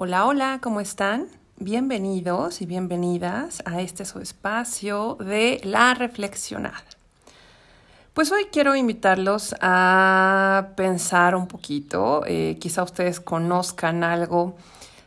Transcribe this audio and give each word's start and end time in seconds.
Hola, 0.00 0.26
hola, 0.26 0.60
¿cómo 0.62 0.80
están? 0.80 1.26
Bienvenidos 1.56 2.62
y 2.62 2.66
bienvenidas 2.66 3.64
a 3.66 3.80
este 3.80 4.04
su 4.04 4.20
espacio 4.20 5.16
de 5.16 5.60
la 5.64 5.92
reflexionada. 5.94 6.84
Pues 8.14 8.30
hoy 8.30 8.44
quiero 8.52 8.76
invitarlos 8.76 9.56
a 9.60 10.68
pensar 10.76 11.34
un 11.34 11.48
poquito, 11.48 12.22
eh, 12.28 12.58
quizá 12.60 12.84
ustedes 12.84 13.18
conozcan 13.18 14.04
algo 14.04 14.54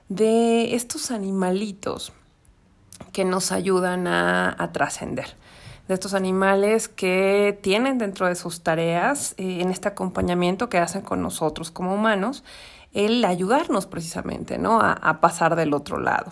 de 0.09 0.75
estos 0.75 1.10
animalitos 1.12 2.12
que 3.14 3.23
nos 3.23 3.54
ayudan 3.54 4.08
a, 4.08 4.71
trascender, 4.73 5.38
de 5.88 5.94
estos 5.94 6.14
animales 6.14 6.89
que 6.89 7.58
tienen 7.64 7.98
dentro 7.98 8.28
de 8.28 8.36
sus 8.36 8.60
tareas 8.60 9.36
eh, 9.38 9.60
en 9.62 9.71
este 9.71 9.88
acompañamiento 9.88 10.68
que 10.68 10.80
hacen 10.80 11.02
con 11.02 11.21
nosotros 11.21 11.71
como 11.71 11.96
humanos 11.96 12.44
el 12.94 13.23
ayudarnos 13.26 13.86
precisamente, 13.86 14.58
¿no? 14.58 14.80
A, 14.82 15.21
pasar 15.21 15.55
del 15.55 15.73
otro 15.73 15.99
lado. 15.99 16.32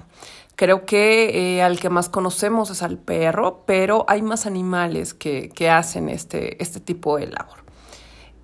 Creo 0.55 0.85
que 0.85 1.57
eh, 1.57 1.63
al 1.63 1.79
que 1.79 1.89
más 1.89 2.09
conocemos 2.09 2.69
es 2.69 2.83
al 2.83 2.97
perro, 2.97 3.63
pero 3.65 4.03
hay 4.09 4.21
más 4.21 4.45
animales 4.45 5.13
que, 5.13 5.69
hacen 5.69 6.09
este, 6.09 6.61
este 6.61 6.79
tipo 6.79 7.17
de 7.17 7.27
labor. 7.27 7.59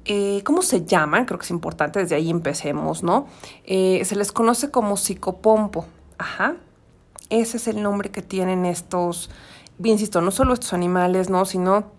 Eh, 0.05 0.41
¿Cómo 0.45 0.61
se 0.61 0.85
llaman? 0.85 1.25
Creo 1.25 1.39
que 1.39 1.45
es 1.45 1.51
importante, 1.51 1.99
desde 1.99 2.15
ahí 2.15 2.29
empecemos, 2.29 3.03
¿no? 3.03 3.27
Eh, 3.65 4.03
se 4.05 4.15
les 4.15 4.31
conoce 4.31 4.71
como 4.71 4.97
psicopompo. 4.97 5.85
Ajá. 6.17 6.55
Ese 7.29 7.57
es 7.57 7.67
el 7.67 7.81
nombre 7.81 8.11
que 8.11 8.21
tienen 8.21 8.65
estos, 8.65 9.31
insisto, 9.83 10.21
no 10.21 10.31
solo 10.31 10.53
estos 10.53 10.73
animales, 10.73 11.29
¿no? 11.29 11.43
Sino 11.45 11.94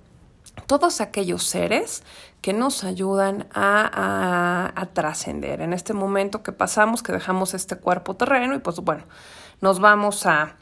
todos 0.67 1.01
aquellos 1.01 1.45
seres 1.45 2.03
que 2.41 2.53
nos 2.53 2.85
ayudan 2.85 3.49
a, 3.53 4.89
trascender 4.93 5.61
en 5.61 5.73
este 5.73 5.93
momento 5.93 6.43
que 6.43 6.53
pasamos, 6.53 7.03
que 7.03 7.13
dejamos 7.13 7.55
este 7.55 7.77
cuerpo 7.77 8.15
terreno 8.15 8.55
y 8.55 8.59
pues 8.59 8.81
bueno, 8.81 9.05
nos 9.61 9.81
vamos 9.81 10.27
a 10.27 10.57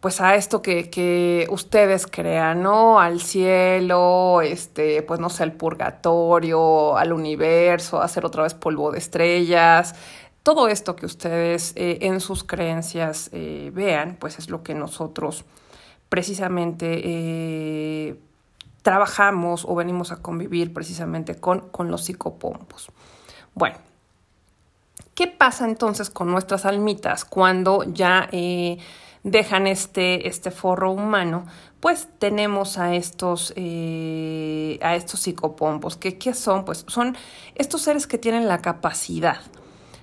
pues 0.00 0.20
a 0.20 0.36
esto 0.36 0.62
que, 0.62 1.48
ustedes 1.50 2.06
crean, 2.06 2.62
¿no? 2.62 3.00
Al 3.00 3.20
cielo, 3.20 4.40
este, 4.40 5.02
pues 5.02 5.18
no 5.18 5.30
sé, 5.30 5.42
al 5.42 5.52
purgatorio, 5.52 6.96
al 6.96 7.12
universo, 7.12 8.00
hacer 8.00 8.24
otra 8.24 8.44
vez 8.44 8.54
polvo 8.54 8.92
de 8.92 8.98
estrellas, 8.98 9.94
todo 10.46 10.68
esto 10.68 10.94
que 10.94 11.06
ustedes 11.06 11.72
eh, 11.74 11.98
en 12.02 12.20
sus 12.20 12.44
creencias 12.44 13.30
eh, 13.32 13.72
vean, 13.74 14.16
pues 14.20 14.38
es 14.38 14.48
lo 14.48 14.62
que 14.62 14.74
nosotros 14.74 15.44
precisamente 16.08 17.00
eh, 17.02 18.20
trabajamos 18.86 19.64
o 19.68 19.74
venimos 19.74 20.12
a 20.12 20.22
convivir 20.22 20.72
precisamente 20.72 21.34
con, 21.34 21.70
con 21.70 21.90
los 21.90 22.04
psicopompos. 22.04 22.92
Bueno, 23.52 23.78
¿qué 25.16 25.26
pasa 25.26 25.64
entonces 25.64 26.08
con 26.08 26.30
nuestras 26.30 26.64
almitas 26.64 27.24
cuando 27.24 27.82
ya 27.82 28.28
eh, 28.30 28.78
dejan 29.24 29.66
este, 29.66 30.28
este 30.28 30.52
forro 30.52 30.92
humano? 30.92 31.46
Pues 31.80 32.06
tenemos 32.20 32.78
a 32.78 32.94
estos, 32.94 33.52
eh, 33.56 34.78
a 34.80 34.94
estos 34.94 35.18
psicopompos. 35.18 35.96
¿Qué, 35.96 36.16
¿Qué 36.16 36.32
son? 36.32 36.64
Pues 36.64 36.84
son 36.86 37.16
estos 37.56 37.82
seres 37.82 38.06
que 38.06 38.18
tienen 38.18 38.46
la 38.46 38.62
capacidad 38.62 39.40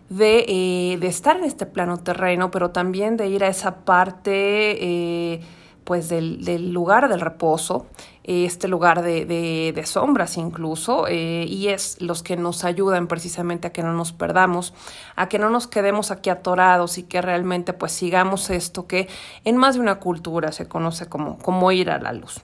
de, 0.10 0.44
eh, 0.46 0.98
de, 1.00 1.08
estar 1.08 1.38
en 1.38 1.46
este 1.46 1.66
plano 1.66 2.00
terreno, 2.00 2.52
pero 2.52 2.72
también 2.72 3.16
de 3.16 3.30
ir 3.30 3.46
a 3.46 3.48
esa 3.48 3.86
parte 3.86 5.40
pues 5.84 6.10
del, 6.10 6.44
del, 6.46 6.72
lugar 6.72 7.10
del 7.10 7.22
reposo, 7.22 7.88
este 8.24 8.68
lugar 8.68 9.02
de, 9.02 9.26
de, 9.26 9.86
sombras 9.86 10.38
incluso, 10.38 11.08
eh, 11.08 11.46
y 11.48 11.68
es 11.68 12.02
los 12.02 12.24
que 12.24 12.38
nos 12.38 12.64
ayudan 12.64 13.08
precisamente 13.08 13.68
a 13.68 13.74
que 13.74 13.84
no 13.84 13.94
nos 13.94 14.14
perdamos, 14.14 14.74
a 15.16 15.28
que 15.28 15.40
no 15.40 15.50
nos 15.50 15.68
quedemos 15.68 16.10
aquí 16.10 16.30
atorados 16.30 16.98
y 16.98 17.04
que 17.04 17.22
realmente 17.22 17.74
pues 17.74 17.92
sigamos 17.92 18.50
esto 18.50 18.88
que 18.88 19.10
en 19.44 19.58
más 19.58 19.76
de 19.76 19.82
una 19.82 19.96
cultura 19.96 20.52
se 20.52 20.68
conoce 20.68 21.08
como, 21.08 21.38
como 21.38 21.72
ir 21.72 21.90
a 21.90 22.00
la 22.00 22.14
luz. 22.14 22.42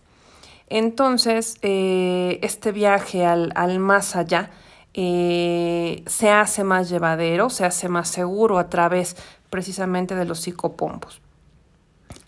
Entonces, 0.68 1.58
eh, 1.62 2.40
este 2.44 2.72
viaje 2.72 3.26
al, 3.26 3.52
al 3.56 3.80
más 3.80 4.16
allá 4.16 4.52
eh, 4.94 6.04
se 6.08 6.30
hace 6.30 6.64
más 6.64 6.90
llevadero, 6.90 7.50
se 7.50 7.66
hace 7.66 7.90
más 7.90 8.10
seguro 8.10 8.60
a 8.60 8.70
través 8.70 9.16
precisamente 9.50 10.16
de 10.16 10.26
los 10.26 10.42
psicopompos. 10.42 11.22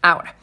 Ahora, 0.02 0.36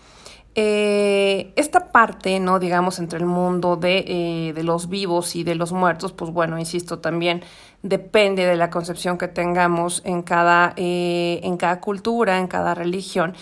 eh, 0.61 1.53
esta 1.55 1.93
parte, 1.93 2.41
¿no? 2.41 2.59
Digamos, 2.59 2.99
entre 2.99 3.21
el 3.21 3.27
mundo 3.27 3.77
de, 3.77 3.99
eh, 4.09 4.53
de, 4.53 4.65
los 4.65 4.89
vivos 4.89 5.37
y 5.37 5.45
de 5.45 5.55
los 5.55 5.71
muertos, 5.71 6.13
pues 6.13 6.33
bueno, 6.33 6.59
insisto, 6.59 6.99
también 6.99 7.45
depende 7.85 8.45
de 8.45 8.57
la 8.57 8.69
concepción 8.69 9.19
que 9.19 9.29
tengamos 9.29 10.03
en 10.05 10.23
cada, 10.23 10.73
eh, 10.75 11.39
en 11.45 11.59
cada 11.59 11.81
cultura, 11.81 12.41
en 12.41 12.49
cada 12.49 12.75
religión. 12.75 13.37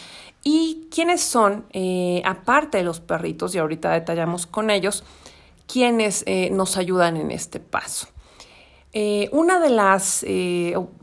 ¿Y 0.44 0.88
quiénes 0.90 1.22
son, 1.22 1.64
aparte 2.22 2.76
de 2.76 2.84
los 2.84 3.00
perritos, 3.00 3.54
y 3.54 3.58
ahorita 3.60 3.92
detallamos 3.92 4.46
con 4.46 4.68
ellos, 4.68 5.02
quienes 5.66 6.22
nos 6.52 6.76
ayudan 6.76 7.16
en 7.16 7.30
este 7.30 7.60
paso? 7.60 8.08
una 9.32 9.58
de 9.58 9.68
las, 9.68 10.24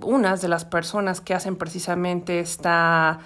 unas 0.01 0.41
de 0.41 0.47
las 0.47 0.65
personas 0.65 1.21
que 1.21 1.33
hacen 1.35 1.57
precisamente 1.57 2.39
esta 2.39 3.19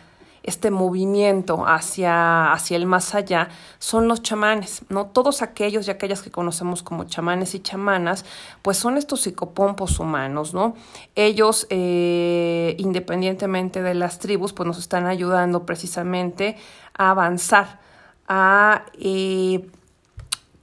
este 0.47 0.71
movimiento 0.71 1.67
hacia, 1.67 2.53
hacia 2.53 2.77
el 2.77 2.85
más 2.85 3.13
allá 3.13 3.49
son 3.79 4.07
los 4.07 4.23
chamanes, 4.23 4.81
¿no? 4.87 5.07
Todos 5.07 5.41
aquellos 5.41 5.87
y 5.87 5.91
aquellas 5.91 6.21
que 6.21 6.31
conocemos 6.31 6.83
como 6.83 7.03
chamanes 7.03 7.53
y 7.53 7.59
chamanas, 7.59 8.23
pues 8.61 8.77
son 8.77 8.97
estos 8.97 9.21
psicopompos 9.21 9.99
humanos, 9.99 10.53
¿no? 10.53 10.73
Ellos, 11.15 11.67
eh, 11.69 12.75
independientemente 12.79 13.81
de 13.81 13.93
las 13.93 14.19
tribus, 14.19 14.53
pues 14.53 14.65
nos 14.65 14.77
están 14.79 15.05
ayudando 15.05 15.65
precisamente 15.65 16.55
a 16.97 17.11
avanzar, 17.11 17.81
a 18.29 18.85
eh, 18.97 19.69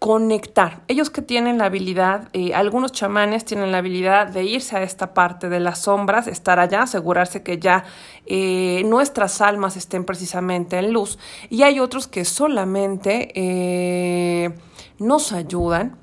conectar. 0.05 0.83
Ellos 0.87 1.09
que 1.09 1.23
tienen 1.23 1.57
la 1.57 1.65
habilidad, 1.65 2.29
eh, 2.35 2.53
algunos 2.53 2.93
chamanes 2.93 3.47
tienen 3.47 3.73
la 3.73 3.79
habilidad 3.79 4.27
de 4.27 4.45
irse 4.45 4.77
a 4.77 4.83
esta 4.83 5.15
parte 5.15 5.49
de 5.49 5.61
las 5.61 5.79
sombras, 5.79 6.27
estar 6.27 6.59
allá, 6.59 6.83
asegurarse 6.83 7.43
que 7.43 7.59
ya 7.59 7.87
eh, 8.27 8.83
nuestras 8.85 9.41
almas 9.41 9.79
estén 9.79 10.05
precisamente 10.05 10.79
en 10.79 10.93
luz. 10.93 11.19
Y 11.49 11.63
hay 11.63 11.81
otros 11.81 12.07
que 12.07 12.27
solamente 12.27 13.33
eh, 13.35 14.53
nos 14.99 15.33
ayudan 15.33 15.97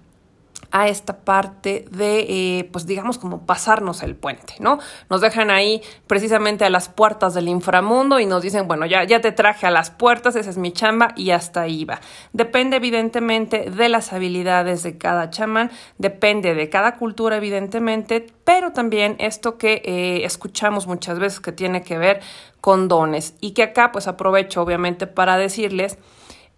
a 0.71 0.87
esta 0.87 1.19
parte 1.19 1.85
de, 1.91 2.19
eh, 2.29 2.69
pues 2.71 2.85
digamos, 2.85 3.17
como 3.17 3.45
pasarnos 3.45 4.03
el 4.03 4.15
puente, 4.15 4.55
¿no? 4.59 4.79
Nos 5.09 5.21
dejan 5.21 5.51
ahí 5.51 5.81
precisamente 6.07 6.65
a 6.65 6.69
las 6.69 6.89
puertas 6.89 7.33
del 7.33 7.49
inframundo 7.49 8.19
y 8.19 8.25
nos 8.25 8.41
dicen, 8.41 8.67
bueno, 8.67 8.85
ya, 8.85 9.03
ya 9.03 9.21
te 9.21 9.31
traje 9.31 9.67
a 9.67 9.71
las 9.71 9.91
puertas, 9.91 10.35
esa 10.35 10.49
es 10.49 10.57
mi 10.57 10.71
chamba 10.71 11.13
y 11.15 11.31
hasta 11.31 11.61
ahí 11.61 11.85
va. 11.85 11.99
Depende 12.33 12.77
evidentemente 12.77 13.69
de 13.69 13.89
las 13.89 14.13
habilidades 14.13 14.83
de 14.83 14.97
cada 14.97 15.29
chamán, 15.29 15.71
depende 15.97 16.53
de 16.53 16.69
cada 16.69 16.95
cultura 16.95 17.37
evidentemente, 17.37 18.27
pero 18.45 18.71
también 18.71 19.15
esto 19.19 19.57
que 19.57 19.81
eh, 19.85 20.25
escuchamos 20.25 20.87
muchas 20.87 21.19
veces 21.19 21.39
que 21.39 21.51
tiene 21.51 21.83
que 21.83 21.97
ver 21.97 22.21
con 22.61 22.87
dones 22.87 23.35
y 23.41 23.51
que 23.51 23.63
acá 23.63 23.91
pues 23.91 24.07
aprovecho 24.07 24.61
obviamente 24.61 25.07
para 25.07 25.37
decirles 25.37 25.97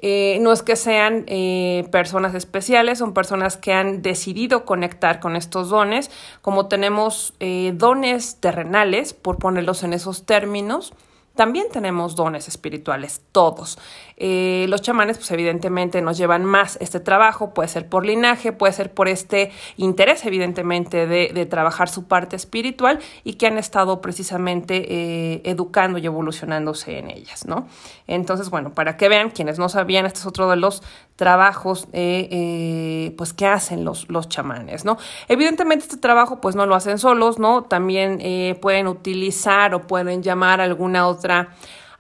eh, 0.06 0.38
no 0.42 0.52
es 0.52 0.64
que 0.64 0.76
sean 0.76 1.24
eh, 1.28 1.88
personas 1.90 2.36
especiales, 2.36 3.00
son 3.00 3.14
personas 3.14 3.56
que 3.56 3.72
han 3.72 4.02
decidido 4.02 4.66
conectar 4.66 5.22
con 5.22 5.38
estos 5.38 5.70
dones, 5.70 6.12
como 6.42 6.68
tenemos 6.68 7.34
eh, 7.40 7.72
dones 7.74 8.36
terrenales, 8.42 9.14
por 9.14 9.38
ponerlos 9.38 9.82
en 9.84 9.94
esos 9.94 10.26
términos, 10.26 10.94
también 11.36 11.68
tenemos 11.72 12.16
dones 12.16 12.48
espirituales, 12.48 13.22
todos. 13.32 13.80
Eh, 14.18 14.68
los 14.70 14.84
chamanes, 14.84 15.18
pues 15.18 15.32
evidentemente 15.32 16.02
nos 16.02 16.18
llevan 16.18 16.46
más 16.46 16.78
este 16.80 17.00
trabajo, 17.00 17.56
puede 17.56 17.70
ser 17.70 17.90
por 17.90 18.06
linaje, 18.06 18.52
puede 18.52 18.72
ser 18.72 18.94
por 18.94 19.08
este 19.08 19.52
interés, 19.78 20.26
evidentemente, 20.26 21.08
de, 21.08 21.46
trabajar 21.46 21.90
su 21.90 22.08
parte 22.08 22.36
espiritual 22.36 23.00
y 23.24 23.34
que 23.34 23.48
han 23.48 23.58
estado 23.58 24.00
precisamente 24.00 24.86
eh, 24.88 25.42
educando 25.44 25.98
y 25.98 26.06
evolucionándose 26.06 27.00
en 27.00 27.10
ellas, 27.10 27.46
¿no? 27.46 27.68
Entonces, 28.08 28.50
bueno, 28.50 28.74
para 28.74 28.96
que 28.96 29.10
vean, 29.10 29.30
quienes 29.30 29.60
no 29.60 29.70
sabían, 29.70 30.06
este 30.06 30.20
es 30.20 30.26
otro 30.26 30.50
de 30.50 30.56
los 30.56 30.84
trabajos 31.16 31.88
eh, 31.94 33.14
pues 33.18 33.34
que 33.34 33.46
hacen 33.46 33.86
los, 33.86 34.10
los 34.10 34.30
chamanes, 34.30 34.86
¿no? 34.86 34.98
Evidentemente 35.28 35.86
este 35.86 35.98
trabajo 35.98 36.42
pues 36.42 36.56
no 36.56 36.66
lo 36.66 36.76
hacen 36.76 37.00
solos, 37.00 37.40
¿no? 37.40 37.64
También 37.64 38.20
pueden 38.62 38.88
utilizar 38.88 39.74
o 39.76 39.82
pueden 39.88 40.24
llamar 40.24 40.62
a 40.62 40.64
alguna 40.64 41.08
otra 41.08 41.50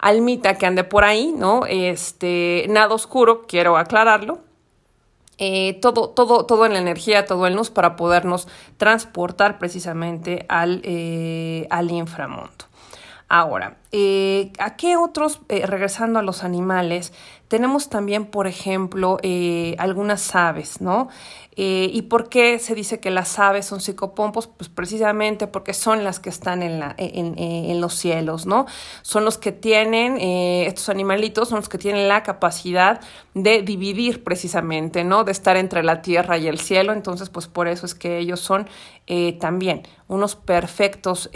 almita 0.03 0.57
que 0.57 0.65
ande 0.65 0.83
por 0.83 1.05
ahí, 1.05 1.33
¿no? 1.35 1.65
Este, 1.65 2.65
nada 2.69 2.93
oscuro, 2.93 3.45
quiero 3.47 3.77
aclararlo. 3.77 4.41
Eh, 5.37 5.79
todo, 5.81 6.09
todo, 6.09 6.45
todo 6.45 6.65
en 6.65 6.73
la 6.73 6.79
energía, 6.79 7.25
todo 7.25 7.47
en 7.47 7.55
luz 7.55 7.71
para 7.71 7.95
podernos 7.95 8.47
transportar 8.77 9.57
precisamente 9.59 10.45
al, 10.49 10.81
eh, 10.83 11.67
al 11.69 11.89
inframundo. 11.89 12.65
Ahora, 13.35 13.77
eh, 13.91 14.53
¿a 14.59 14.75
qué 14.75 14.95
otros, 14.95 15.41
eh, 15.49 15.65
regresando 15.65 16.19
a 16.19 16.21
los 16.21 16.43
animales, 16.43 17.13
tenemos 17.47 17.89
también, 17.89 18.25
por 18.25 18.45
ejemplo, 18.45 19.17
eh, 19.23 19.75
algunas 19.79 20.35
aves, 20.35 20.81
¿no? 20.81 21.07
¿Y 21.55 22.01
por 22.03 22.29
qué 22.29 22.57
se 22.57 22.73
dice 22.73 22.99
que 22.99 23.11
las 23.11 23.37
aves 23.37 23.67
son 23.67 23.79
psicopompos? 23.79 24.47
Pues 24.47 24.69
precisamente 24.69 25.45
porque 25.45 25.73
son 25.73 26.03
las 26.03 26.19
que 26.19 26.29
están 26.29 26.63
en, 26.63 26.79
la, 26.79 26.95
en, 26.97 27.37
en 27.37 27.79
los 27.79 27.93
cielos, 27.93 28.47
¿no? 28.47 28.65
Son 29.03 29.23
los 29.23 29.37
que 29.37 29.51
tienen, 29.51 30.17
estos 30.19 30.89
animalitos 30.89 31.49
son 31.49 31.57
los 31.57 31.69
que 31.69 31.77
tienen 31.77 32.07
la 32.07 32.23
capacidad 32.23 33.01
de 33.35 33.61
dividir 33.61 34.23
precisamente, 34.23 35.03
¿no? 35.03 35.23
De 35.23 35.31
estar 35.31 35.55
entre 35.55 35.83
la 35.83 36.01
tierra 36.01 36.39
y 36.39 36.47
el 36.47 36.59
cielo. 36.59 36.91
Entonces, 36.91 37.29
pues 37.29 37.45
por 37.45 37.67
eso 37.67 37.85
es 37.85 37.93
que 37.93 38.17
ellos 38.17 38.39
son 38.39 38.67
también 39.39 39.83
unos 40.07 40.35
perfectos 40.35 41.29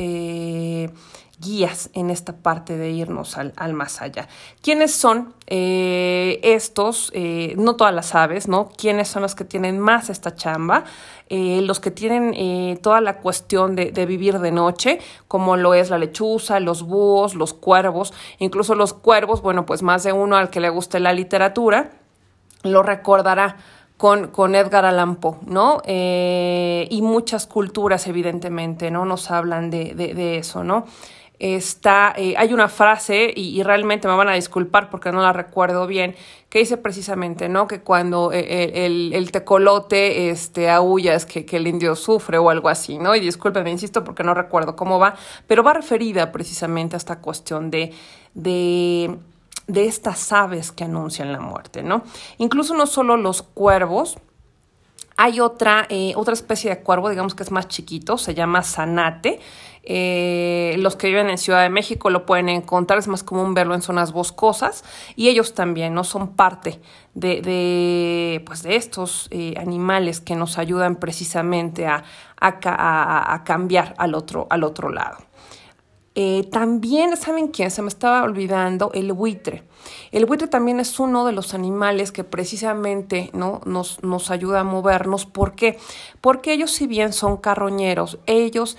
guías 1.40 1.92
en 1.94 2.10
esta 2.10 2.34
parte 2.34 2.78
de 2.78 2.90
irnos 2.90 3.38
al, 3.38 3.74
más 3.74 4.02
allá. 4.02 4.28
¿Quiénes 4.62 4.92
son 4.94 5.36
eh, 5.46 6.40
estos? 6.42 7.12
Eh, 7.14 7.54
no 7.58 7.76
todas 7.76 7.94
las 7.94 8.16
aves, 8.16 8.48
¿no? 8.48 8.70
¿Quiénes 8.76 9.08
son 9.08 9.22
los 9.22 9.36
que 9.36 9.46
tienen 9.46 9.80
más 9.80 10.10
esta 10.10 10.34
chamba? 10.34 10.84
Eh, 11.30 11.62
los 11.62 11.80
que 11.80 11.92
tienen 11.92 12.80
toda 12.82 13.02
la 13.02 13.18
cuestión 13.20 13.76
de, 13.76 13.92
de, 13.92 14.06
vivir 14.06 14.40
de 14.40 14.52
noche, 14.52 15.00
como 15.28 15.58
lo 15.58 15.74
es 15.74 15.90
la 15.90 16.00
lechuza, 16.00 16.60
los 16.60 16.84
búhos, 16.84 17.36
los 17.36 17.54
cuervos, 17.54 18.14
incluso 18.40 18.74
los 18.74 18.94
cuervos, 18.94 19.42
bueno, 19.42 19.66
pues 19.66 19.84
más 19.84 20.04
de 20.04 20.14
uno 20.14 20.38
al 20.38 20.50
que 20.50 20.60
le 20.60 20.70
guste 20.70 21.00
la 21.00 21.14
literatura, 21.14 21.92
lo 22.64 22.82
recordará 22.82 23.58
con, 23.98 24.28
con 24.28 24.56
Edgar 24.56 24.86
Allan 24.86 25.18
Poe, 25.18 25.38
¿no? 25.46 25.82
y 25.86 27.02
muchas 27.02 27.46
culturas, 27.46 28.08
evidentemente, 28.08 28.90
¿no? 28.90 29.06
Nos 29.06 29.30
hablan 29.30 29.70
de, 29.70 29.96
de 29.96 30.38
eso, 30.38 30.64
¿no? 30.64 30.86
Está, 31.40 32.14
eh, 32.18 32.34
hay 32.38 32.54
una 32.54 32.68
frase, 32.68 33.32
y, 33.36 33.62
realmente 33.64 34.08
me 34.08 34.16
van 34.16 34.30
a 34.30 34.34
disculpar 34.34 34.90
porque 34.90 35.12
no 35.12 35.22
la 35.22 35.34
recuerdo 35.34 35.86
bien, 35.86 36.16
que 36.50 36.60
dice 36.60 36.78
precisamente, 36.78 37.50
¿no? 37.50 37.68
Que 37.68 37.82
cuando 37.82 38.32
eh, 38.32 38.40
eh, 38.40 38.86
el, 38.86 39.12
el, 39.14 39.32
tecolote 39.32 40.30
este, 40.30 40.70
aúlla 40.70 41.14
es 41.14 41.26
que, 41.26 41.46
que, 41.46 41.58
el 41.58 41.68
indio 41.68 41.96
sufre 41.96 42.38
o 42.38 42.50
algo 42.50 42.70
así, 42.70 42.98
¿no? 42.98 43.16
Y 43.16 43.20
discúlpeme, 43.20 43.70
insisto, 43.70 44.04
porque 44.04 44.24
no 44.24 44.34
recuerdo 44.34 44.76
cómo 44.76 44.98
va, 44.98 45.16
pero 45.46 45.64
va 45.64 45.74
referida 45.74 46.32
precisamente 46.32 46.96
a 46.96 46.98
esta 46.98 47.20
cuestión 47.20 47.70
de, 47.70 47.94
de, 48.34 49.16
de 49.68 49.86
estas 49.86 50.32
aves 50.32 50.72
que 50.72 50.86
anuncian 50.86 51.32
la 51.32 51.40
muerte, 51.40 51.84
¿no? 51.84 52.04
Incluso 52.38 52.74
no 52.76 52.88
solo 52.88 53.18
los 53.18 53.44
cuervos, 53.44 54.18
hay 55.18 55.40
otra, 55.40 55.88
otra 56.16 56.34
especie 56.34 56.70
de 56.70 56.80
cuervo, 56.82 57.10
digamos 57.10 57.36
que 57.36 57.44
es 57.44 57.52
más 57.52 57.68
chiquito, 57.68 58.18
se 58.18 58.36
llama 58.36 58.62
zanate. 58.62 59.40
Eh, 59.90 60.76
los 60.80 60.98
que 60.98 61.08
viven 61.08 61.30
en 61.30 61.38
Ciudad 61.38 61.64
de 61.64 61.70
México 61.70 62.10
lo 62.10 62.26
pueden 62.26 62.50
encontrar, 62.50 63.00
es 63.00 63.08
más 63.08 63.24
común 63.24 63.54
verlo 63.54 63.74
en 63.74 63.82
zonas 63.82 64.12
boscosas 64.12 64.84
y 65.16 65.30
ellos 65.30 65.54
también 65.54 65.94
no 65.94 66.04
son 66.04 66.36
parte 66.36 66.82
de, 67.14 68.44
pues 68.46 68.64
de 68.64 68.76
estos 68.76 69.30
eh, 69.32 69.54
animales 69.58 70.20
que 70.20 70.36
nos 70.36 70.58
ayudan 70.58 70.98
precisamente 70.98 71.88
a, 71.88 72.04
a, 72.40 73.44
cambiar 73.46 73.96
al 73.98 74.14
otro, 74.14 74.46
al 74.50 74.66
otro 74.66 74.90
lado. 74.90 75.27
Eh, 76.20 76.48
también, 76.52 77.16
¿saben 77.16 77.50
quién? 77.50 77.70
Se 77.70 77.84
me 77.84 77.90
estaba 77.90 78.24
olvidando 78.24 78.90
el 78.96 79.14
buitre. 79.14 79.62
El 80.12 80.26
buitre 80.26 80.48
también 80.48 80.80
es 80.80 81.00
uno 81.00 81.28
de 81.28 81.32
los 81.32 81.54
animales 81.54 82.12
que 82.12 82.24
precisamente 82.24 83.30
¿no? 83.34 83.62
nos, 83.66 84.02
nos 84.04 84.32
ayuda 84.32 84.62
a 84.62 84.64
movernos. 84.64 85.28
¿Por 85.28 85.54
qué? 85.54 85.78
Porque 86.20 86.54
ellos, 86.54 86.72
si 86.72 86.88
bien 86.88 87.14
son 87.14 87.38
carroñeros, 87.38 88.18
ellos 88.26 88.78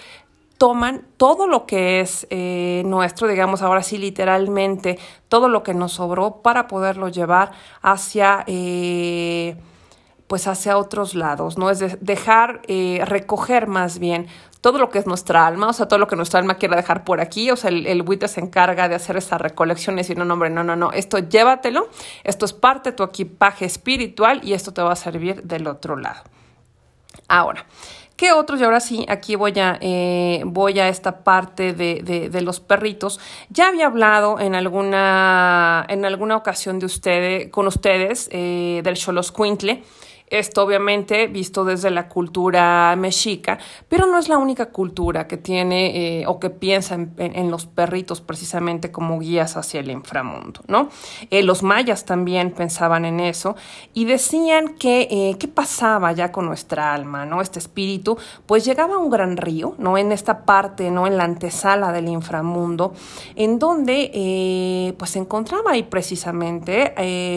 toman 0.56 1.06
todo 1.17 1.46
lo 1.46 1.64
que 1.64 2.00
es 2.00 2.26
eh, 2.31 2.82
nuestro, 2.85 3.29
digamos 3.29 3.62
ahora 3.62 3.84
sí 3.84 3.99
literalmente, 3.99 4.99
todo 5.29 5.49
lo 5.49 5.62
que 5.62 5.75
nos 5.75 5.93
sobró 5.93 6.43
para 6.43 6.67
poderlo 6.67 7.06
llevar 7.06 7.52
hacia, 7.82 8.43
eh, 8.49 9.56
pues 10.26 10.49
hacia 10.49 10.76
otros 10.76 11.14
lados, 11.14 11.56
¿no? 11.56 11.70
Es 11.70 12.05
dejar, 12.05 12.62
eh, 12.67 13.00
recoger 13.05 13.69
más 13.69 14.00
bien 14.00 14.26
todo 14.60 14.78
lo 14.78 14.90
que 14.90 14.99
es 14.99 15.06
nuestra 15.06 15.46
alma, 15.46 15.69
o 15.69 15.72
sea, 15.72 15.87
todo 15.87 15.99
lo 15.99 16.08
que 16.08 16.16
nuestra 16.16 16.40
alma 16.40 16.56
quiera 16.56 16.76
dejar 16.76 17.05
por 17.05 17.20
aquí, 17.20 17.50
o 17.50 17.56
sea, 17.56 17.70
el, 17.70 17.87
el 17.87 18.02
buitre 18.02 18.28
se 18.28 18.40
encarga 18.40 18.88
de 18.88 18.94
hacer 18.94 19.16
esa 19.16 19.38
recolección 19.38 19.99
y 19.99 20.14
no, 20.14 20.25
no, 20.25 20.34
hombre, 20.34 20.50
no, 20.50 20.64
no, 20.64 20.76
no, 20.76 20.90
esto 20.93 21.19
llévatelo, 21.19 21.88
esto 22.25 22.44
es 22.44 22.52
parte 22.52 22.90
de 22.90 22.96
tu 22.96 23.02
equipaje 23.05 23.64
espiritual 23.64 24.40
y 24.43 24.55
esto 24.55 24.72
te 24.72 24.82
va 24.82 24.93
a 24.93 24.96
servir 24.96 25.43
del 25.43 25.66
otro 25.66 25.96
lado. 25.96 26.22
Ahora, 27.28 27.66
¿Qué 28.19 28.32
otros? 28.32 28.60
Y 28.60 28.64
ahora 28.64 28.81
sí, 28.81 29.06
aquí 29.08 29.37
voy 29.37 29.56
a, 29.60 29.78
eh, 29.81 30.43
voy 30.44 30.81
a 30.81 30.88
esta 30.88 31.22
parte 31.22 31.72
de, 31.72 32.02
de, 32.28 32.40
los 32.43 32.58
perritos. 32.58 33.20
Ya 33.49 33.69
había 33.69 33.87
hablado 33.87 34.40
en 34.40 34.56
alguna, 34.56 35.87
en 35.88 36.05
alguna 36.05 36.37
ocasión 36.37 36.81
de 36.81 36.87
ustedes, 36.87 37.49
con 37.52 37.69
ustedes 37.69 38.28
eh, 38.32 38.81
del 38.82 38.96
Xoloscuintle. 38.96 39.84
Esto 40.30 40.62
obviamente 40.62 41.26
visto 41.26 41.64
desde 41.64 41.90
la 41.90 42.08
cultura 42.08 42.94
mexica, 42.96 43.58
pero 43.88 44.06
no 44.06 44.19
es 44.19 44.28
la 44.28 44.36
única 44.36 44.66
cultura 44.66 45.26
que 45.26 45.38
tiene 45.38 46.20
eh, 46.20 46.26
o 46.26 46.38
que 46.38 46.50
piensa 46.50 46.94
en, 46.94 47.50
los 47.50 47.66
perritos 47.66 48.20
precisamente 48.20 48.90
como 48.90 49.19
guías 49.20 49.56
hacia 49.56 49.80
el 49.80 49.90
inframundo, 49.90 50.60
¿no? 50.66 50.90
Eh, 51.30 51.42
los 51.42 51.62
mayas 51.62 52.04
también 52.04 52.50
pensaban 52.50 53.06
en 53.06 53.20
eso 53.20 53.56
y 53.94 54.04
decían 54.04 54.75
que 54.75 55.08
eh, 55.10 55.36
qué 55.38 55.48
pasaba 55.48 56.12
ya 56.12 56.31
con 56.31 56.44
nuestra 56.44 56.92
alma, 56.92 57.24
¿no? 57.24 57.40
Este 57.40 57.58
espíritu, 57.58 58.19
pues 58.44 58.66
llegaba 58.66 58.96
a 58.96 58.98
un 58.98 59.08
gran 59.08 59.36
río, 59.38 59.74
¿no? 59.78 59.96
En 59.96 60.12
esta 60.12 60.44
parte, 60.44 60.90
¿no? 60.90 61.06
En 61.06 61.16
la 61.16 61.24
antesala 61.24 61.90
del 61.92 62.08
inframundo, 62.08 62.92
en 63.34 63.58
donde 63.58 64.94
pues 64.98 65.12
se 65.12 65.19
encontraba 65.19 65.72
ahí 65.72 65.84
precisamente 65.84 66.94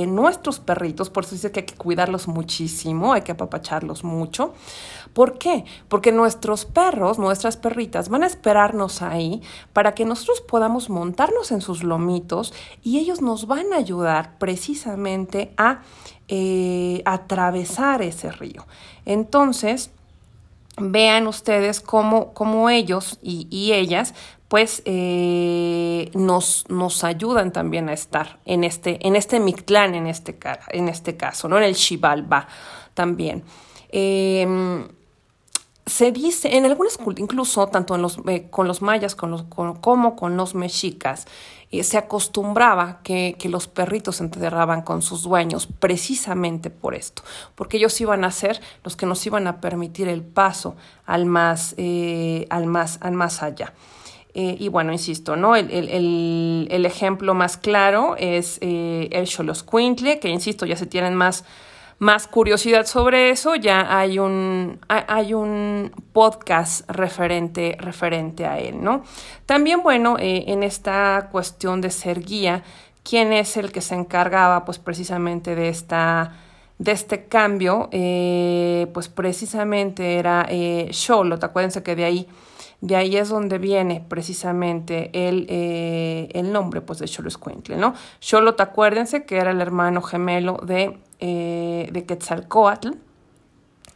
nuestros 0.07 0.59
perritos, 0.59 1.09
por 1.09 1.23
eso 1.23 1.35
dice 1.35 1.51
que 1.51 1.61
hay 1.61 1.65
que 1.65 1.75
cuidarlos 1.75 2.27
muchísimo 2.27 2.80
hay 3.13 3.21
que 3.21 3.31
apapacharlos 3.31 4.03
mucho. 4.03 4.53
¿Por 5.13 5.37
qué? 5.37 5.65
Porque 5.89 6.11
nuestros 6.11 6.65
perros, 6.65 7.19
nuestras 7.19 7.57
perritas 7.57 8.09
van 8.09 8.23
a 8.23 8.27
esperarnos 8.27 9.01
ahí 9.01 9.41
para 9.73 9.93
que 9.93 10.05
nosotros 10.05 10.41
podamos 10.41 10.89
montarnos 10.89 11.51
en 11.51 11.61
sus 11.61 11.83
lomitos 11.83 12.53
y 12.81 12.99
ellos 12.99 13.21
nos 13.21 13.47
van 13.47 13.73
a 13.73 13.77
ayudar 13.77 14.37
precisamente 14.37 15.53
a 15.57 15.81
eh, 16.27 17.01
atravesar 17.05 18.01
ese 18.01 18.31
río. 18.31 18.65
Entonces, 19.05 19.91
vean 20.77 21.27
ustedes 21.27 21.81
cómo, 21.81 22.33
cómo 22.33 22.69
ellos 22.69 23.19
y, 23.21 23.47
y, 23.49 23.73
ellas 23.73 24.13
pues 24.51 24.81
eh, 24.83 26.11
nos, 26.13 26.65
nos 26.67 27.05
ayudan 27.05 27.53
también 27.53 27.87
a 27.87 27.93
estar 27.93 28.39
en 28.43 28.65
este, 28.65 28.99
en 29.07 29.15
este 29.15 29.39
Mictlán, 29.39 29.95
en 29.95 30.07
este, 30.07 30.37
en 30.71 30.89
este 30.89 31.15
caso, 31.15 31.47
¿no? 31.47 31.55
En 31.57 31.63
el 31.63 31.73
Xibalba 31.73 32.49
también. 32.93 33.45
Em, 33.93 34.89
se 35.85 36.11
dice, 36.11 36.57
en 36.57 36.65
algunas 36.65 36.97
culturas, 36.97 37.21
incluso 37.21 37.65
tanto 37.67 37.95
eh, 38.27 38.47
con 38.49 38.67
los 38.67 38.81
mayas 38.81 39.15
con 39.15 39.31
los, 39.31 39.43
como 39.43 40.17
con 40.17 40.35
los 40.35 40.53
mexicas, 40.53 41.27
eh, 41.71 41.85
se 41.85 41.97
acostumbraba 41.97 42.99
que, 43.03 43.37
que, 43.39 43.47
los 43.47 43.69
perritos 43.69 44.17
se 44.17 44.25
enterraban 44.25 44.81
con 44.81 45.01
sus 45.01 45.23
dueños 45.23 45.65
precisamente 45.65 46.69
por 46.69 46.93
esto, 46.93 47.23
porque 47.55 47.77
ellos 47.77 48.01
iban 48.01 48.25
a 48.25 48.31
ser 48.31 48.59
los 48.83 48.97
que 48.97 49.05
nos 49.05 49.25
iban 49.25 49.47
a 49.47 49.61
permitir 49.61 50.09
el 50.09 50.23
paso 50.23 50.75
al 51.05 51.25
más, 51.25 51.73
al 52.49 52.65
más, 52.65 52.97
al 52.99 53.13
más 53.13 53.43
allá. 53.43 53.73
Eh, 54.33 54.55
y 54.59 54.69
bueno, 54.69 54.93
insisto, 54.93 55.35
¿no? 55.35 55.57
El, 55.57 55.69
el, 55.71 56.67
el, 56.71 56.85
ejemplo 56.85 57.33
más 57.33 57.57
claro 57.57 58.15
es 58.17 58.59
eh, 58.61 59.09
el 59.11 59.27
Xoloscuintle, 59.27 60.19
que 60.19 60.29
insisto, 60.29 60.65
ya 60.65 60.77
se 60.77 60.85
tienen 60.85 61.15
más, 61.15 61.43
más 61.99 62.27
curiosidad 62.27 62.85
sobre 62.85 63.29
eso, 63.31 63.55
ya 63.55 63.97
hay 63.97 64.19
un, 64.19 64.79
hay 64.87 65.33
un 65.33 65.91
podcast 66.13 66.89
referente, 66.89 67.75
referente 67.77 68.45
a 68.45 68.57
él, 68.57 68.81
¿no? 68.81 69.03
También, 69.45 69.83
bueno, 69.83 70.15
eh, 70.17 70.45
en 70.47 70.63
esta 70.63 71.27
cuestión 71.29 71.81
de 71.81 71.91
ser 71.91 72.21
guía, 72.21 72.63
¿quién 73.03 73.33
es 73.33 73.57
el 73.57 73.73
que 73.73 73.81
se 73.81 73.95
encargaba, 73.95 74.63
pues, 74.63 74.79
precisamente 74.79 75.55
de 75.55 75.67
esta 75.67 76.37
de 76.79 76.93
este 76.93 77.25
cambio, 77.25 77.89
pues 77.91 79.07
precisamente 79.07 80.15
era 80.15 80.47
eh, 80.49 80.89
Xolot, 80.91 81.43
acuérdense 81.43 81.83
que 81.83 81.95
de 81.95 82.05
ahí 82.05 82.27
de 82.81 82.95
ahí 82.95 83.15
es 83.15 83.29
donde 83.29 83.59
viene 83.59 84.03
precisamente 84.07 85.11
el, 85.13 85.45
eh, 85.49 86.29
el 86.33 86.51
nombre 86.51 86.81
pues, 86.81 86.97
de 86.97 87.07
Xoloscuintle, 87.07 87.77
¿no? 87.77 87.93
Xolot, 88.19 88.59
acuérdense 88.59 89.23
que 89.23 89.37
era 89.37 89.51
el 89.51 89.61
hermano 89.61 90.01
gemelo 90.01 90.59
de, 90.65 90.97
eh, 91.19 91.89
de 91.91 92.05
Quetzalcoatl 92.05 92.89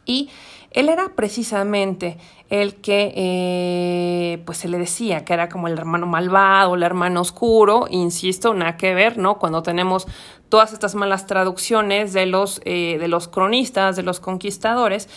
y 0.04 0.30
él 0.70 0.88
era 0.88 1.08
precisamente 1.16 2.16
el 2.48 2.76
que 2.76 3.12
eh, 3.16 4.42
pues 4.46 4.58
se 4.58 4.68
le 4.68 4.78
decía 4.78 5.24
que 5.24 5.32
era 5.32 5.48
como 5.48 5.66
el 5.66 5.76
hermano 5.76 6.06
malvado, 6.06 6.76
el 6.76 6.84
hermano 6.84 7.22
oscuro, 7.22 7.86
insisto, 7.90 8.54
nada 8.54 8.76
que 8.76 8.94
ver, 8.94 9.18
¿no? 9.18 9.40
Cuando 9.40 9.64
tenemos 9.64 10.06
todas 10.48 10.72
estas 10.72 10.94
malas 10.94 11.26
traducciones 11.26 12.12
de 12.12 12.26
los, 12.26 12.60
de 12.60 13.08
los 13.08 13.26
cronistas, 13.26 13.96
de 13.96 14.04
los 14.04 14.20
conquistadores, 14.20 15.08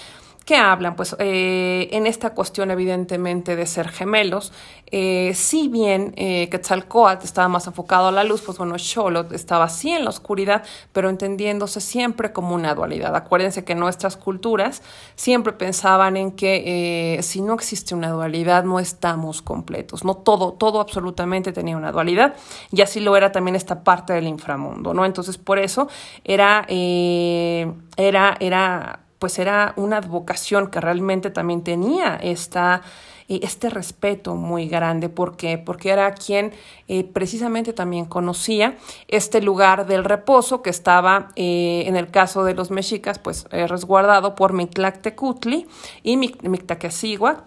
¿Qué 0.50 0.58
hablan? 0.58 0.96
Pues 0.96 1.16
eh, 1.20 1.90
en 1.92 2.08
esta 2.08 2.32
cuestión 2.32 2.72
evidentemente 2.72 3.56
de 3.56 3.68
ser 3.68 3.88
gemelos, 3.88 4.52
eh, 4.88 5.34
si 5.36 5.68
bien 5.68 6.12
eh, 6.18 6.50
Quetzalcoatl 6.50 7.24
estaba 7.24 7.48
más 7.48 7.68
enfocado 7.68 8.08
a 8.08 8.12
la 8.12 8.24
luz, 8.24 8.42
pues 8.42 8.58
bueno, 8.58 8.74
Xolotl 8.80 9.36
estaba 9.36 9.66
así 9.66 9.92
en 9.92 10.06
la 10.06 10.10
oscuridad, 10.10 10.64
pero 10.92 11.08
entendiéndose 11.12 11.82
siempre 11.82 12.34
como 12.34 12.56
una 12.56 12.74
dualidad. 12.74 13.16
Acuérdense 13.16 13.64
que 13.64 13.76
nuestras 13.76 14.18
culturas 14.18 14.82
siempre 15.14 15.54
pensaban 15.54 16.18
en 16.18 16.32
que 16.32 17.18
eh, 17.18 17.22
si 17.22 17.42
no 17.42 17.54
existe 17.54 17.94
una 17.94 18.10
dualidad 18.10 18.64
no 18.64 18.80
estamos 18.80 19.44
completos, 19.44 20.04
no 20.04 20.16
todo, 20.16 20.54
todo 20.54 20.82
absolutamente 20.82 21.54
tenía 21.54 21.78
una 21.78 21.92
dualidad 21.92 22.34
y 22.72 22.82
así 22.82 23.02
lo 23.02 23.16
era 23.16 23.32
también 23.32 23.56
esta 23.56 23.84
parte 23.84 24.14
del 24.14 24.26
inframundo, 24.26 24.96
¿no? 24.96 25.06
Entonces 25.06 25.38
por 25.38 25.60
eso 25.60 25.90
era, 26.24 26.66
era, 26.68 28.36
era 28.40 29.00
pues 29.20 29.38
era 29.38 29.74
una 29.76 29.98
advocación 29.98 30.68
que 30.68 30.80
realmente 30.80 31.30
también 31.30 31.62
tenía 31.62 32.16
esta, 32.16 32.82
eh, 33.28 33.42
este 33.44 33.70
respeto 33.70 34.36
muy 34.36 34.70
grande. 34.70 35.10
¿Por 35.10 35.36
qué? 35.36 35.58
Porque 35.58 35.90
era 35.90 36.14
quien 36.14 36.54
eh, 36.88 37.04
precisamente 37.04 37.74
también 37.74 38.06
conocía 38.06 38.78
este 39.10 39.42
lugar 39.42 39.86
del 39.86 40.06
reposo 40.06 40.62
que 40.62 40.70
estaba, 40.70 41.30
eh, 41.36 41.84
en 41.86 41.98
el 41.98 42.10
caso 42.10 42.46
de 42.46 42.56
los 42.56 42.72
mexicas, 42.72 43.20
pues 43.20 43.46
resguardado 43.52 44.36
por 44.36 44.54
Mictlactecutli 44.54 45.68
y 46.02 46.18
Mictaquecigua. 46.18 47.44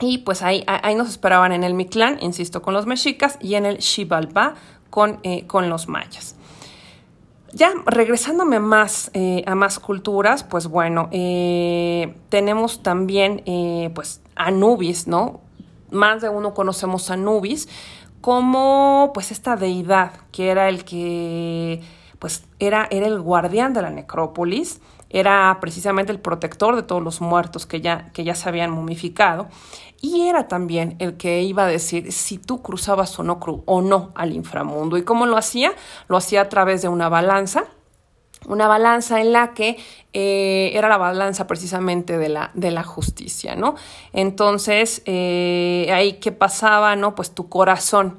Y 0.00 0.18
pues 0.18 0.42
ahí, 0.42 0.64
ahí 0.66 0.96
nos 0.96 1.08
esperaban 1.08 1.52
en 1.52 1.62
el 1.62 1.72
Mictlán, 1.72 2.18
insisto, 2.20 2.62
con 2.62 2.74
los 2.74 2.84
mexicas, 2.84 3.38
y 3.40 3.54
en 3.54 3.64
el 3.64 3.80
Xibalbá 3.80 4.54
con, 4.90 5.20
con 5.46 5.70
los 5.70 5.88
mayas. 5.88 6.34
Ya 7.54 7.72
regresándome 7.86 8.58
más 8.58 9.12
eh, 9.14 9.44
a 9.46 9.54
más 9.54 9.78
culturas, 9.78 10.42
pues 10.42 10.66
bueno, 10.66 11.08
eh, 11.12 12.16
tenemos 12.28 12.82
también 12.82 13.42
eh, 13.46 13.92
pues 13.94 14.20
Anubis, 14.34 15.06
¿no? 15.06 15.40
Más 15.92 16.20
de 16.20 16.28
uno 16.28 16.52
conocemos 16.52 17.10
a 17.10 17.14
Anubis 17.14 17.68
como 18.20 19.12
pues 19.14 19.30
esta 19.30 19.54
deidad 19.54 20.14
que 20.32 20.48
era 20.50 20.68
el 20.68 20.84
que 20.84 21.80
pues 22.18 22.44
era, 22.58 22.88
era 22.90 23.06
el 23.06 23.20
guardián 23.20 23.72
de 23.72 23.82
la 23.82 23.90
necrópolis, 23.90 24.80
era 25.08 25.56
precisamente 25.60 26.10
el 26.10 26.18
protector 26.18 26.74
de 26.74 26.82
todos 26.82 27.04
los 27.04 27.20
muertos 27.20 27.66
que 27.66 27.80
ya, 27.80 28.10
que 28.12 28.24
ya 28.24 28.34
se 28.34 28.48
habían 28.48 28.72
momificado 28.72 29.46
y 30.04 30.28
era 30.28 30.48
también 30.48 30.96
el 30.98 31.16
que 31.16 31.42
iba 31.42 31.64
a 31.64 31.66
decir 31.66 32.12
si 32.12 32.36
tú 32.36 32.60
cruzabas 32.60 33.18
o 33.18 33.22
no, 33.22 33.40
o 33.64 33.80
no 33.80 34.12
al 34.14 34.34
inframundo. 34.34 34.98
¿Y 34.98 35.02
cómo 35.02 35.24
lo 35.24 35.38
hacía? 35.38 35.72
Lo 36.08 36.18
hacía 36.18 36.42
a 36.42 36.48
través 36.50 36.82
de 36.82 36.88
una 36.88 37.08
balanza, 37.08 37.64
una 38.46 38.68
balanza 38.68 39.22
en 39.22 39.32
la 39.32 39.54
que 39.54 39.78
eh, 40.12 40.72
era 40.74 40.90
la 40.90 40.98
balanza 40.98 41.46
precisamente 41.46 42.18
de 42.18 42.28
la, 42.28 42.50
de 42.52 42.70
la 42.70 42.82
justicia, 42.82 43.56
¿no? 43.56 43.76
Entonces, 44.12 45.00
eh, 45.06 45.88
ahí 45.90 46.14
qué 46.14 46.32
pasaba, 46.32 46.96
¿no? 46.96 47.14
Pues 47.14 47.30
tu 47.30 47.48
corazón 47.48 48.18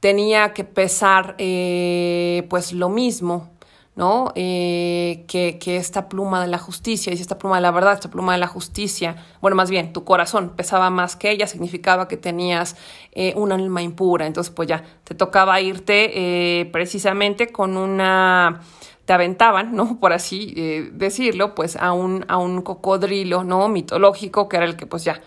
tenía 0.00 0.52
que 0.52 0.64
pesar 0.64 1.34
eh, 1.38 2.46
pues 2.50 2.74
lo 2.74 2.90
mismo 2.90 3.48
¿no? 3.94 4.32
Eh, 4.34 5.24
que, 5.28 5.58
que, 5.58 5.76
esta 5.76 6.08
pluma 6.08 6.40
de 6.40 6.48
la 6.48 6.58
justicia, 6.58 7.12
y 7.12 7.16
si 7.16 7.22
esta 7.22 7.38
pluma 7.38 7.56
de 7.56 7.62
la 7.62 7.70
verdad, 7.70 7.92
esta 7.92 8.10
pluma 8.10 8.32
de 8.32 8.38
la 8.38 8.46
justicia, 8.46 9.16
bueno, 9.40 9.56
más 9.56 9.70
bien, 9.70 9.92
tu 9.92 10.04
corazón 10.04 10.50
pesaba 10.56 10.90
más 10.90 11.16
que 11.16 11.30
ella, 11.30 11.46
significaba 11.46 12.08
que 12.08 12.16
tenías 12.16 12.76
eh, 13.12 13.34
un 13.36 13.52
alma 13.52 13.82
impura, 13.82 14.26
entonces 14.26 14.52
pues 14.52 14.68
ya, 14.68 14.82
te 15.04 15.14
tocaba 15.14 15.60
irte 15.60 16.60
eh, 16.60 16.66
precisamente 16.66 17.52
con 17.52 17.76
una 17.76 18.60
te 19.04 19.12
aventaban, 19.12 19.74
¿no? 19.74 19.98
Por 20.00 20.12
así 20.12 20.90
decirlo, 20.92 21.54
pues 21.54 21.76
a 21.76 21.92
un, 21.92 22.24
a 22.28 22.38
un 22.38 22.62
cocodrilo, 22.62 23.44
¿no? 23.44 23.68
Mitológico, 23.68 24.48
que 24.48 24.56
era 24.56 24.64
el 24.64 24.76
que 24.76 24.86
pues 24.86 25.04
ya 25.04 25.20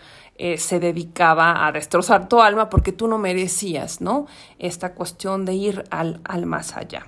se 0.58 0.80
dedicaba 0.80 1.66
a 1.66 1.72
destrozar 1.72 2.28
tu 2.28 2.40
alma 2.40 2.68
porque 2.68 2.92
tú 2.92 3.08
no 3.08 3.18
merecías, 3.18 4.00
¿no? 4.00 4.26
Esta 4.58 4.94
cuestión 4.94 5.44
de 5.44 5.54
ir 5.54 5.84
al, 5.90 6.20
al 6.24 6.46
más 6.46 6.76
allá. 6.76 7.06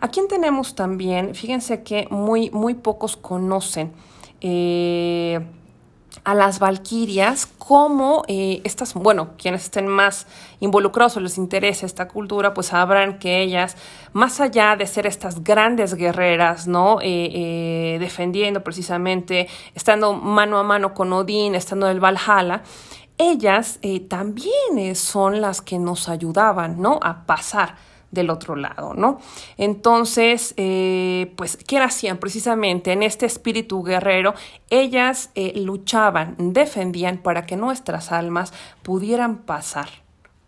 ¿A 0.00 0.08
quién 0.08 0.28
tenemos 0.28 0.74
también? 0.74 1.34
Fíjense 1.34 1.82
que 1.82 2.06
muy, 2.10 2.50
muy 2.50 2.74
pocos 2.74 3.16
conocen. 3.16 3.92
Eh, 4.40 5.40
a 6.26 6.34
las 6.34 6.58
valquirias 6.58 7.46
como 7.46 8.24
eh, 8.26 8.60
estas, 8.64 8.94
bueno, 8.94 9.34
quienes 9.38 9.62
estén 9.62 9.86
más 9.86 10.26
involucrados 10.58 11.16
o 11.16 11.20
les 11.20 11.38
interese 11.38 11.86
esta 11.86 12.08
cultura, 12.08 12.52
pues 12.52 12.66
sabrán 12.66 13.20
que 13.20 13.42
ellas, 13.42 13.76
más 14.12 14.40
allá 14.40 14.74
de 14.74 14.88
ser 14.88 15.06
estas 15.06 15.44
grandes 15.44 15.94
guerreras, 15.94 16.66
¿no? 16.66 16.98
Eh, 17.00 17.96
defendiendo 18.00 18.64
precisamente, 18.64 19.46
estando 19.76 20.14
mano 20.14 20.58
a 20.58 20.64
mano 20.64 20.94
con 20.94 21.12
Odín, 21.12 21.54
estando 21.54 21.86
en 21.86 21.92
el 21.92 22.00
Valhalla, 22.00 22.64
ellas 23.18 23.78
también 24.08 24.96
son 24.96 25.40
las 25.40 25.62
que 25.62 25.78
nos 25.78 26.08
ayudaban, 26.08 26.82
¿no? 26.82 26.98
A 27.02 27.24
pasar 27.24 27.76
del 28.10 28.30
otro 28.30 28.56
lado, 28.56 28.94
¿no? 28.94 29.20
Entonces, 29.56 30.54
eh, 30.56 31.32
pues, 31.36 31.56
¿qué 31.56 31.78
hacían? 31.78 32.18
Precisamente 32.18 32.92
en 32.92 33.02
este 33.02 33.26
espíritu 33.26 33.82
guerrero, 33.82 34.34
ellas 34.70 35.30
eh, 35.34 35.52
luchaban, 35.56 36.34
defendían 36.38 37.18
para 37.18 37.46
que 37.46 37.56
nuestras 37.56 38.12
almas 38.12 38.52
pudieran 38.82 39.38
pasar 39.38 39.88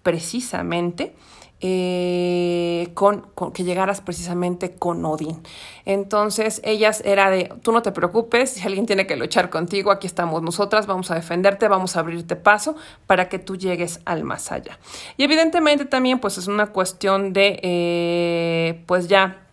precisamente 0.02 1.14
eh, 1.60 2.90
con, 2.94 3.26
que 3.52 3.64
llegaras 3.64 4.00
precisamente 4.00 4.76
con 4.76 5.04
Odín. 5.04 5.42
Entonces, 5.84 6.60
ellas 6.64 7.02
era 7.04 7.30
de, 7.30 7.52
tú 7.62 7.72
no 7.72 7.82
te 7.82 7.90
preocupes, 7.90 8.50
si 8.50 8.66
alguien 8.66 8.86
tiene 8.86 9.06
que 9.06 9.16
luchar 9.16 9.50
contigo, 9.50 9.90
aquí 9.90 10.06
estamos 10.06 10.42
nosotras, 10.42 10.86
vamos 10.86 11.10
a 11.10 11.16
defenderte, 11.16 11.66
vamos 11.66 11.96
a 11.96 12.00
abrirte 12.00 12.36
paso 12.36 12.76
para 13.06 13.28
que 13.28 13.40
tú 13.40 13.56
llegues 13.56 14.00
al 14.04 14.22
más 14.22 14.52
allá. 14.52 14.78
Y 15.16 15.24
evidentemente 15.24 15.84
también, 15.84 16.20
pues 16.20 16.38
es 16.38 16.46
una 16.46 16.68
cuestión 16.68 17.32
de, 17.32 17.58
eh, 17.62 18.84
pues 18.86 19.08
ya 19.08 19.44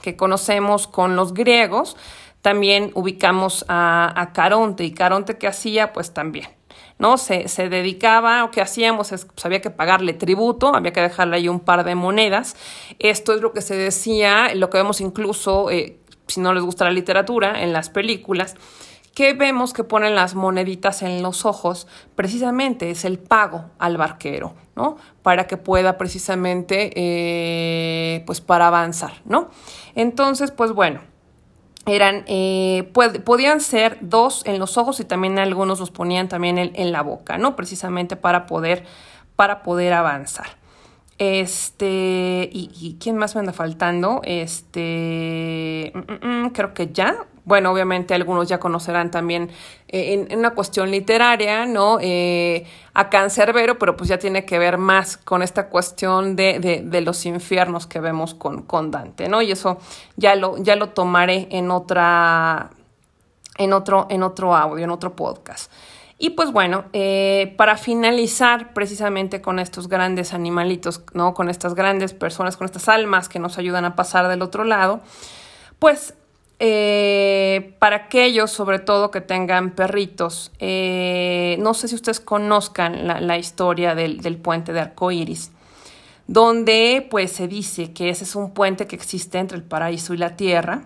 que 0.00 0.16
conocemos 0.16 0.86
con 0.86 1.16
los 1.16 1.34
griegos, 1.34 1.96
también 2.40 2.90
ubicamos 2.94 3.64
a, 3.68 4.12
a 4.20 4.32
Caronte 4.32 4.84
y 4.84 4.92
Caronte 4.92 5.36
que 5.36 5.46
hacía, 5.46 5.92
pues 5.92 6.12
también 6.12 6.48
¿no? 7.02 7.18
Se, 7.18 7.48
se 7.48 7.68
dedicaba, 7.68 8.44
o 8.44 8.52
que 8.52 8.60
hacíamos, 8.60 9.10
es, 9.10 9.24
pues 9.24 9.44
había 9.44 9.60
que 9.60 9.70
pagarle 9.70 10.12
tributo, 10.12 10.72
había 10.72 10.92
que 10.92 11.00
dejarle 11.00 11.36
ahí 11.36 11.48
un 11.48 11.58
par 11.58 11.82
de 11.82 11.96
monedas. 11.96 12.54
Esto 13.00 13.34
es 13.34 13.40
lo 13.40 13.52
que 13.52 13.60
se 13.60 13.74
decía, 13.74 14.54
lo 14.54 14.70
que 14.70 14.78
vemos 14.78 15.00
incluso, 15.00 15.68
eh, 15.68 15.98
si 16.28 16.38
no 16.40 16.54
les 16.54 16.62
gusta 16.62 16.84
la 16.84 16.92
literatura, 16.92 17.60
en 17.60 17.72
las 17.72 17.90
películas, 17.90 18.54
que 19.16 19.34
vemos 19.34 19.72
que 19.72 19.82
ponen 19.82 20.14
las 20.14 20.36
moneditas 20.36 21.02
en 21.02 21.22
los 21.22 21.44
ojos, 21.44 21.88
precisamente 22.14 22.90
es 22.90 23.04
el 23.04 23.18
pago 23.18 23.64
al 23.80 23.96
barquero, 23.96 24.54
¿no? 24.76 24.96
Para 25.22 25.48
que 25.48 25.56
pueda 25.56 25.98
precisamente, 25.98 26.92
eh, 26.94 28.22
pues 28.26 28.40
para 28.40 28.68
avanzar, 28.68 29.14
¿no? 29.24 29.50
Entonces, 29.96 30.52
pues 30.52 30.70
bueno, 30.70 31.00
eran, 31.86 32.24
eh, 32.26 32.90
podían 33.24 33.60
ser 33.60 33.98
dos 34.00 34.42
en 34.46 34.58
los 34.58 34.76
ojos 34.76 35.00
y 35.00 35.04
también 35.04 35.38
algunos 35.38 35.80
los 35.80 35.90
ponían 35.90 36.28
también 36.28 36.58
en, 36.58 36.92
la 36.92 37.02
boca, 37.02 37.38
¿no? 37.38 37.56
Precisamente 37.56 38.16
para 38.16 38.46
poder, 38.46 38.84
para 39.36 39.62
poder 39.62 39.92
avanzar. 39.92 40.46
Este, 41.18 42.48
y, 42.52 42.96
quién 43.00 43.16
más 43.16 43.34
me 43.34 43.40
anda 43.40 43.52
faltando? 43.52 44.20
Este, 44.24 45.92
mm, 45.94 46.26
mm, 46.26 46.44
mm, 46.44 46.50
creo 46.50 46.74
que 46.74 46.92
ya, 46.92 47.26
bueno, 47.44 47.72
obviamente 47.72 48.14
algunos 48.14 48.48
ya 48.48 48.60
conocerán 48.60 49.10
también 49.10 49.50
eh, 49.88 50.26
en, 50.28 50.38
una 50.38 50.50
cuestión 50.50 50.90
literaria, 50.90 51.66
¿no? 51.66 51.98
Eh, 52.00 52.66
a 52.94 53.10
Cancerbero, 53.10 53.78
pero 53.78 53.96
pues 53.96 54.08
ya 54.08 54.18
tiene 54.18 54.44
que 54.44 54.58
ver 54.58 54.78
más 54.78 55.16
con 55.16 55.42
esta 55.42 55.68
cuestión 55.68 56.36
de, 56.36 56.60
de, 56.60 56.82
de, 56.82 57.00
los 57.00 57.26
infiernos 57.26 57.86
que 57.86 58.00
vemos 58.00 58.34
con, 58.34 58.62
con 58.62 58.90
Dante, 58.90 59.28
¿no? 59.28 59.42
Y 59.42 59.50
eso 59.50 59.78
ya 60.16 60.36
lo, 60.36 60.56
ya 60.58 60.76
lo 60.76 60.90
tomaré 60.90 61.48
en 61.50 61.70
otra, 61.70 62.70
en 63.58 63.72
otro, 63.72 64.06
en 64.08 64.22
otro 64.22 64.54
audio, 64.54 64.84
en 64.84 64.90
otro 64.90 65.16
podcast. 65.16 65.72
Y 66.18 66.30
pues 66.30 66.52
bueno, 66.52 66.84
eh, 66.92 67.52
para 67.56 67.76
finalizar 67.76 68.72
precisamente 68.74 69.40
con 69.40 69.58
estos 69.58 69.88
grandes 69.88 70.32
animalitos, 70.32 71.02
¿no? 71.14 71.34
Con 71.34 71.48
estas 71.48 71.74
grandes 71.74 72.14
personas, 72.14 72.56
con 72.56 72.66
estas 72.66 72.88
almas 72.88 73.28
que 73.28 73.40
nos 73.40 73.58
ayudan 73.58 73.84
a 73.84 73.96
pasar 73.96 74.28
del 74.28 74.42
otro 74.42 74.62
lado, 74.62 75.00
pues 75.80 76.14
eh, 76.64 77.74
para 77.80 77.96
aquellos, 77.96 78.52
sobre 78.52 78.78
todo 78.78 79.10
que 79.10 79.20
tengan 79.20 79.72
perritos, 79.72 80.52
eh, 80.60 81.56
no 81.58 81.74
sé 81.74 81.88
si 81.88 81.96
ustedes 81.96 82.20
conozcan 82.20 83.08
la, 83.26 83.36
historia 83.36 83.96
del, 83.96 84.36
puente 84.36 84.72
de 84.72 84.78
arcoíris, 84.78 85.50
donde 86.28 87.04
pues 87.10 87.32
se 87.32 87.48
dice 87.48 87.92
que 87.92 88.10
ese 88.10 88.22
es 88.22 88.36
un 88.36 88.54
puente 88.54 88.86
que 88.86 88.94
existe 88.94 89.38
entre 89.38 89.58
el 89.58 89.64
paraíso 89.64 90.14
y 90.14 90.18
la 90.18 90.36
tierra 90.36 90.84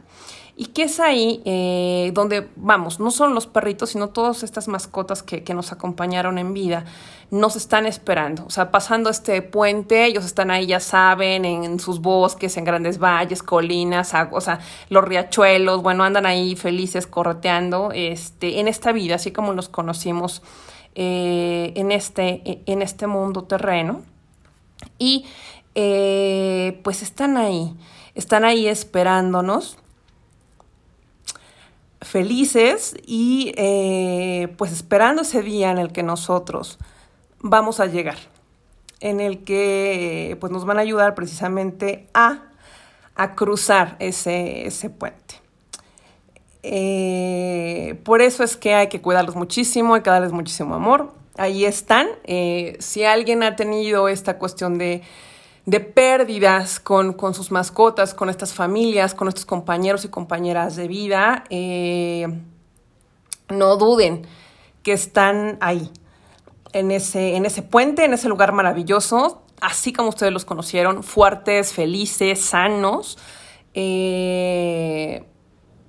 y 0.59 0.67
que 0.67 0.85
es 0.85 1.01
ahí 1.01 1.43
eh, 1.45 2.13
donde, 2.15 2.49
vamos, 2.57 2.99
no 2.99 3.11
solo 3.11 3.35
los 3.35 3.47
perritos, 3.47 3.91
sino 3.91 4.09
todas 4.09 4.43
estas 4.43 4.69
mascotas 4.69 5.23
que, 5.23 5.45
que, 5.45 5.53
nos 5.53 5.71
acompañaron 5.71 6.39
en 6.39 6.55
vida, 6.55 6.87
nos 7.31 7.57
están 7.57 7.85
esperando. 7.85 8.47
O 8.47 8.51
sea, 8.51 8.71
pasando 8.71 9.11
este 9.11 9.43
puente, 9.43 10.07
ellos 10.07 10.25
están 10.25 10.51
ahí, 10.51 10.65
ya 10.65 10.81
saben, 10.81 11.45
en, 11.45 11.79
sus 11.79 12.01
bosques, 12.01 12.57
en 12.57 12.65
grandes 12.65 12.99
valles, 12.99 13.43
colinas, 13.43 14.15
o 14.31 14.41
sea, 14.41 14.61
los 14.89 15.05
riachuelos, 15.05 15.83
bueno, 15.83 16.05
andan 16.05 16.25
ahí 16.25 16.57
felices 16.57 17.07
correteando 17.07 17.91
este, 17.93 18.59
en 18.59 18.67
esta 18.67 18.93
vida, 18.93 19.17
así 19.17 19.33
como 19.33 19.53
los 19.53 19.69
conocimos 19.69 20.43
eh, 20.95 21.75
en, 21.77 21.93
este, 21.93 22.63
en 22.65 22.81
este 22.81 23.07
mundo 23.07 23.45
terreno. 23.45 24.01
Y 24.99 25.27
eh, 25.75 26.81
pues 26.83 27.03
están 27.03 27.37
ahí, 27.37 27.75
están 28.15 28.47
ahí 28.47 28.67
esperándonos 28.69 29.77
felices 32.07 32.97
y 33.07 33.53
eh, 33.57 34.49
pues 34.57 34.73
esperando 34.73 35.23
ese 35.23 35.43
día 35.43 35.71
en 35.71 35.79
el 35.79 35.93
que 35.93 36.03
nosotros 36.03 36.79
vamos 37.41 37.81
a 37.81 37.87
llegar, 37.87 38.19
en 39.01 39.21
el 39.21 39.45
que 39.45 40.37
pues 40.41 40.53
nos 40.53 40.65
van 40.65 40.79
a 40.79 40.83
ayudar 40.83 41.15
precisamente 41.15 42.09
a, 42.15 42.45
a 43.15 43.35
cruzar 43.35 43.97
ese, 43.99 44.67
ese 44.67 44.91
puente. 44.91 45.37
Eh, 46.63 48.01
por 48.05 48.23
eso 48.23 48.43
es 48.43 48.57
que 48.57 48.75
hay 48.75 48.89
que 48.89 49.01
cuidarlos 49.01 49.37
muchísimo, 49.37 49.95
hay 49.95 50.03
que 50.03 50.11
darles 50.11 50.33
muchísimo 50.33 50.75
amor. 50.75 51.13
Ahí 51.37 51.65
están. 51.65 52.09
Eh, 52.25 52.77
si 52.81 53.05
alguien 53.05 53.43
ha 53.43 53.55
tenido 53.57 54.09
esta 54.09 54.39
cuestión 54.39 54.79
de 54.79 55.03
de 55.67 55.81
pérdidas 55.81 56.79
con, 56.79 57.13
con, 57.13 57.35
sus 57.35 57.51
mascotas, 57.51 58.15
con 58.15 58.31
estas 58.31 58.55
familias, 58.55 59.15
con 59.15 59.27
estos 59.27 59.45
compañeros 59.45 60.05
y 60.05 60.09
compañeras 60.09 60.77
de 60.77 60.87
vida, 60.87 61.45
eh, 61.51 62.29
no 63.49 63.77
duden 63.77 64.27
que 64.85 64.93
están 64.93 65.59
ahí, 65.61 65.91
en 66.73 66.93
ese, 66.93 67.35
en 67.35 67.47
ese 67.47 67.63
puente, 67.63 68.05
en 68.05 68.15
ese 68.15 68.29
lugar 68.29 68.53
maravilloso, 68.53 69.43
así 69.61 69.93
como 69.93 70.11
ustedes 70.11 70.33
los 70.33 70.45
conocieron, 70.45 71.03
fuertes, 71.03 71.73
felices, 71.73 72.41
sanos, 72.45 73.19
eh, 73.75 75.25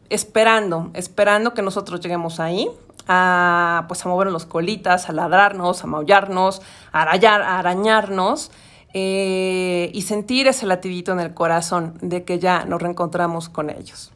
esperando, 0.09 0.89
esperando 0.95 1.53
que 1.53 1.61
nosotros 1.61 1.99
lleguemos 1.99 2.39
ahí, 2.39 2.67
a, 3.07 3.85
pues 3.87 4.03
a 4.03 4.09
movernos 4.09 4.33
los 4.33 4.45
colitas, 4.45 5.07
a 5.07 5.13
ladrarnos, 5.13 5.83
a 5.83 5.87
maullarnos, 5.87 6.63
a, 6.91 7.03
a 7.03 7.59
arañarnos 7.59 8.49
eh, 9.87 9.91
y 9.93 10.01
sentir 10.01 10.47
ese 10.47 10.65
latidito 10.65 11.11
en 11.11 11.19
el 11.19 11.33
corazón 11.33 11.97
de 12.01 12.23
que 12.23 12.39
ya 12.39 12.65
nos 12.65 12.81
reencontramos 12.81 13.49
con 13.49 13.69
ellos. 13.69 14.11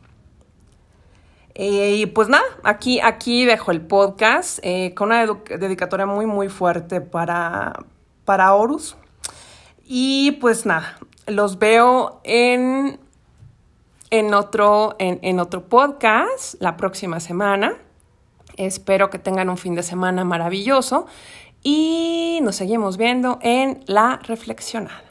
Eh, 1.54 1.96
y 1.96 2.06
pues 2.06 2.30
nada, 2.30 2.46
aquí, 2.64 3.00
aquí 3.02 3.46
dejo 3.46 3.72
el 3.72 3.82
podcast 3.82 4.60
eh, 4.64 4.94
con 4.96 5.10
una 5.10 5.26
dedicatoria 5.26 6.06
muy, 6.06 6.26
muy 6.26 6.50
fuerte 6.50 7.02
para, 7.02 7.86
para 8.26 8.54
Horus. 8.54 8.96
Y 9.84 10.32
pues 10.34 10.66
nada, 10.66 10.98
los 11.28 11.60
veo 11.60 12.22
en, 12.24 13.00
en, 14.10 14.34
otro, 14.34 14.96
en, 15.00 15.20
en 15.22 15.40
otro 15.40 15.68
podcast 15.68 16.56
la 16.60 16.78
próxima 16.78 17.20
semana. 17.20 17.76
Espero 18.56 19.10
que 19.10 19.20
tengan 19.20 19.50
un 19.50 19.58
fin 19.58 19.76
de 19.76 19.84
semana 19.84 20.24
maravilloso 20.24 21.06
y 21.64 22.40
nos 22.42 22.56
seguimos 22.56 22.98
viendo 22.98 23.40
en 23.42 23.84
la 23.88 24.18
reflexionada. 24.24 25.11